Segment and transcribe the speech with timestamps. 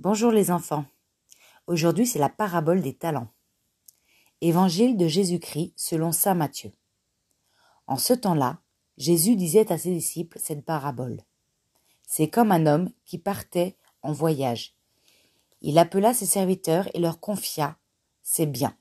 [0.00, 0.84] Bonjour les enfants.
[1.66, 3.32] Aujourd'hui c'est la parabole des talents.
[4.40, 6.70] Évangile de Jésus-Christ selon Saint Matthieu.
[7.88, 8.60] En ce temps-là,
[8.96, 11.24] Jésus disait à ses disciples cette parabole.
[12.06, 14.76] C'est comme un homme qui partait en voyage.
[15.62, 17.76] Il appela ses serviteurs et leur confia
[18.22, 18.76] ses biens.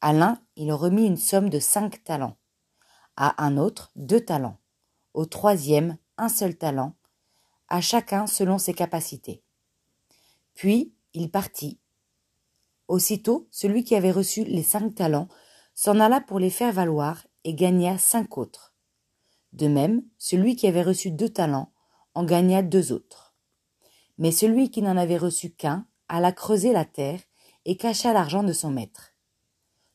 [0.00, 2.36] À l'un, il remit une somme de cinq talents.
[3.16, 4.58] À un autre, deux talents.
[5.12, 6.94] Au troisième, un seul talent.
[7.66, 9.42] À chacun selon ses capacités.
[10.54, 11.78] Puis il partit.
[12.88, 15.28] Aussitôt, celui qui avait reçu les cinq talents
[15.74, 18.74] s'en alla pour les faire valoir et gagna cinq autres.
[19.52, 21.72] De même, celui qui avait reçu deux talents
[22.14, 23.34] en gagna deux autres.
[24.18, 27.20] Mais celui qui n'en avait reçu qu'un alla creuser la terre
[27.64, 29.14] et cacha l'argent de son maître.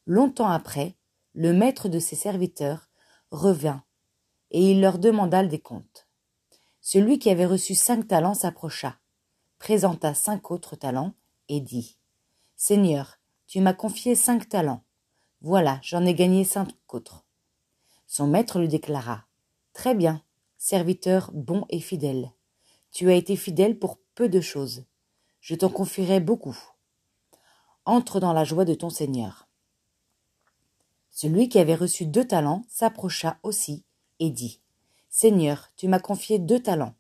[0.06, 0.96] Longtemps après,
[1.34, 2.90] le maître de ses serviteurs
[3.30, 3.84] revint,
[4.52, 6.08] et il leur demanda des comptes.
[6.82, 8.98] Celui qui avait reçu cinq talents s'approcha,
[9.60, 11.14] présenta cinq autres talents
[11.50, 11.98] et dit
[12.56, 14.84] Seigneur, tu m'as confié cinq talents.
[15.42, 17.26] Voilà, j'en ai gagné cinq autres.
[18.06, 19.26] Son maître lui déclara
[19.74, 20.24] Très bien,
[20.58, 22.32] serviteur bon et fidèle.
[22.92, 24.86] Tu as été fidèle pour peu de choses.
[25.40, 26.58] Je t'en confierai beaucoup.
[27.86, 29.48] Entre dans la joie de ton Seigneur.
[31.10, 33.86] Celui qui avait reçu deux talents s'approcha aussi
[34.20, 34.62] et dit
[35.10, 36.96] Seigneur, tu m'as confié deux talents.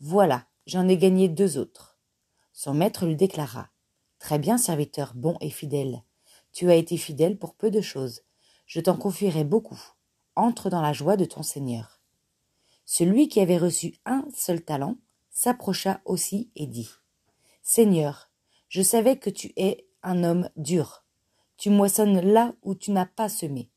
[0.00, 1.91] Voilà, j'en ai gagné deux autres.
[2.52, 3.68] Son maître lui déclara.
[4.18, 6.02] Très bien, serviteur bon et fidèle.
[6.52, 8.22] Tu as été fidèle pour peu de choses.
[8.66, 9.80] Je t'en confierai beaucoup.
[10.36, 12.00] Entre dans la joie de ton Seigneur.
[12.84, 14.96] Celui qui avait reçu un seul talent
[15.30, 16.90] s'approcha aussi et dit.
[17.62, 18.30] Seigneur,
[18.68, 21.04] je savais que tu es un homme dur.
[21.56, 23.70] Tu moissonnes là où tu n'as pas semé.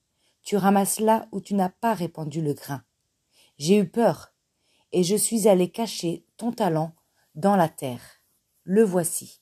[0.43, 2.83] Tu ramasses là où tu n'as pas répandu le grain.
[3.57, 4.33] J'ai eu peur,
[4.91, 6.93] et je suis allé cacher ton talent
[7.35, 8.14] dans la terre.
[8.67, 9.41] Le voici.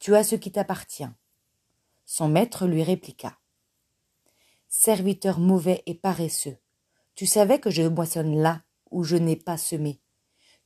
[0.00, 1.06] Tu as ce qui t'appartient.
[2.04, 3.38] Son maître lui répliqua.
[4.68, 6.56] Serviteur mauvais et paresseux,
[7.14, 10.00] tu savais que je moissonne là où je n'ai pas semé,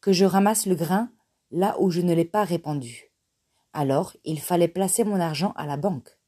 [0.01, 1.13] que je ramasse le grain
[1.51, 3.13] là où je ne l'ai pas répandu.
[3.75, 6.19] Alors il fallait placer mon argent à la banque.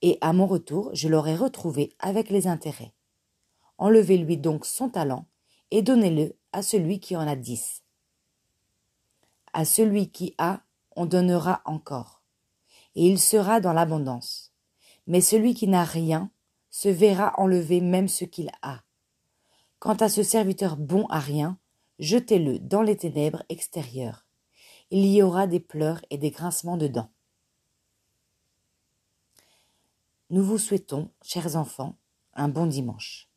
[0.00, 2.94] Et à mon retour, je l'aurais retrouvé avec les intérêts.
[3.78, 5.26] Enlevez-lui donc son talent
[5.72, 7.82] et donnez-le à celui qui en a dix.
[9.58, 10.60] À celui qui a,
[10.96, 12.22] on donnera encore,
[12.94, 14.52] et il sera dans l'abondance.
[15.06, 16.30] Mais celui qui n'a rien
[16.68, 18.82] se verra enlever même ce qu'il a.
[19.78, 21.58] Quant à ce serviteur bon à rien,
[21.98, 24.26] jetez-le dans les ténèbres extérieures.
[24.90, 27.10] Il y aura des pleurs et des grincements de dents.
[30.28, 31.96] Nous vous souhaitons, chers enfants,
[32.34, 33.30] un bon dimanche.